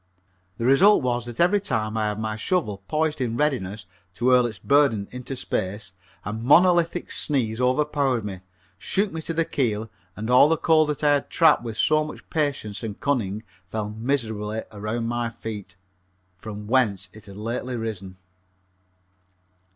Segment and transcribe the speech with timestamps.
[0.57, 3.85] The result was that every time I had my shovel poised in readiness
[4.15, 5.93] to hurl its burden into space
[6.25, 8.41] a monolithic sneeze overpowered me,
[8.79, 12.03] shook me to the keel, and all the coal that I had trapped with so
[12.03, 15.75] much patience and cunning fell miserably around my feet,
[16.35, 18.17] from whence it had lately risen.